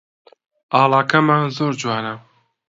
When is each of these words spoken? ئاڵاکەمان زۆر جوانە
ئاڵاکەمان 0.73 1.43
زۆر 1.57 1.73
جوانە 1.81 2.15